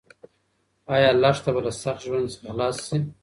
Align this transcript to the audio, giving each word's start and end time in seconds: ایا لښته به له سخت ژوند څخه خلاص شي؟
ایا 0.93 1.11
لښته 1.21 1.49
به 1.53 1.61
له 1.65 1.71
سخت 1.81 2.01
ژوند 2.05 2.27
څخه 2.33 2.41
خلاص 2.51 2.77
شي؟ 2.87 2.97